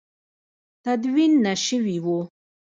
تدوین 0.83 1.33
نه 1.45 1.53
شوي 1.65 1.97
وو. 2.03 2.19